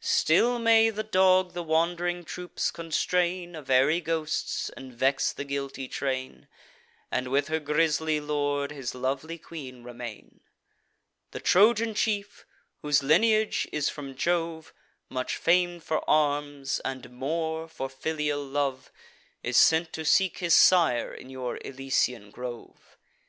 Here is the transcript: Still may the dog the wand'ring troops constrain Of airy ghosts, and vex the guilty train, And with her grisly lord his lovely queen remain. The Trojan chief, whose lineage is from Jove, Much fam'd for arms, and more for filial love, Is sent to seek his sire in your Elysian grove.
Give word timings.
Still 0.00 0.58
may 0.58 0.90
the 0.90 1.04
dog 1.04 1.52
the 1.52 1.62
wand'ring 1.62 2.24
troops 2.24 2.72
constrain 2.72 3.54
Of 3.54 3.70
airy 3.70 4.00
ghosts, 4.00 4.68
and 4.70 4.92
vex 4.92 5.32
the 5.32 5.44
guilty 5.44 5.86
train, 5.86 6.48
And 7.12 7.28
with 7.28 7.46
her 7.46 7.60
grisly 7.60 8.18
lord 8.18 8.72
his 8.72 8.92
lovely 8.92 9.38
queen 9.38 9.84
remain. 9.84 10.40
The 11.30 11.38
Trojan 11.38 11.94
chief, 11.94 12.44
whose 12.82 13.04
lineage 13.04 13.68
is 13.70 13.88
from 13.88 14.16
Jove, 14.16 14.74
Much 15.08 15.36
fam'd 15.36 15.84
for 15.84 16.02
arms, 16.10 16.80
and 16.84 17.10
more 17.12 17.68
for 17.68 17.88
filial 17.88 18.44
love, 18.44 18.90
Is 19.44 19.56
sent 19.56 19.92
to 19.92 20.04
seek 20.04 20.38
his 20.38 20.56
sire 20.56 21.14
in 21.14 21.30
your 21.30 21.58
Elysian 21.64 22.32
grove. 22.32 22.96